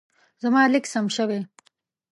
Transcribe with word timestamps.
زما 0.41 0.61
لیک 0.71 0.85
سم 0.93 1.05
شوی. 1.15 1.39